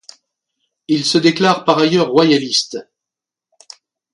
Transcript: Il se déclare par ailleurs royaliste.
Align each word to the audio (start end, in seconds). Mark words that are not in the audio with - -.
Il 0.87 1.05
se 1.05 1.19
déclare 1.19 1.63
par 1.63 1.77
ailleurs 1.77 2.07
royaliste. 2.09 2.79